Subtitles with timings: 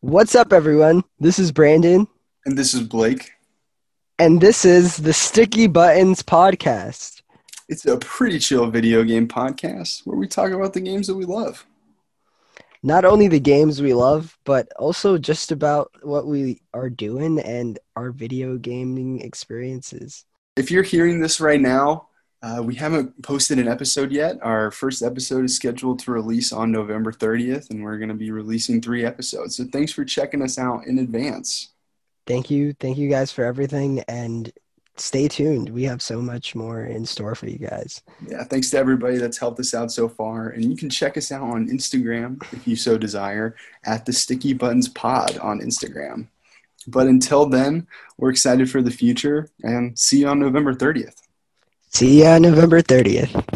[0.00, 1.02] What's up, everyone?
[1.18, 2.06] This is Brandon,
[2.44, 3.32] And this is Blake.
[4.18, 7.22] and this is the Sticky Buttons Podcast.
[7.68, 11.24] It's a pretty chill video game podcast where we talk about the games that we
[11.24, 11.66] love.
[12.82, 17.78] Not only the games we love, but also just about what we are doing and
[17.96, 20.24] our video gaming experiences.
[20.56, 22.07] If you're hearing this right now,
[22.42, 24.38] uh, we haven't posted an episode yet.
[24.42, 28.30] Our first episode is scheduled to release on November 30th, and we're going to be
[28.30, 29.56] releasing three episodes.
[29.56, 31.70] So thanks for checking us out in advance.
[32.26, 32.74] Thank you.
[32.74, 34.52] Thank you guys for everything, and
[34.96, 35.68] stay tuned.
[35.70, 38.02] We have so much more in store for you guys.
[38.28, 40.50] Yeah, thanks to everybody that's helped us out so far.
[40.50, 44.52] And you can check us out on Instagram if you so desire at the Sticky
[44.52, 46.28] Buttons Pod on Instagram.
[46.86, 51.27] But until then, we're excited for the future and see you on November 30th.
[51.90, 53.47] See ya November 30th.